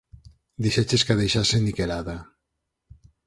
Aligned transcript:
Dixeches 0.63 1.03
que 1.05 1.13
a 1.13 1.19
deixase 1.21 1.57
niquelada. 1.67 2.17